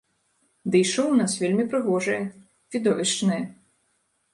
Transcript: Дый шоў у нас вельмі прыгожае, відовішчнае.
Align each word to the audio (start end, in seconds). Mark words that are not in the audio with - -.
Дый 0.75 0.83
шоў 0.93 1.07
у 1.11 1.19
нас 1.21 1.35
вельмі 1.43 1.65
прыгожае, 1.75 2.19
відовішчнае. 2.73 3.43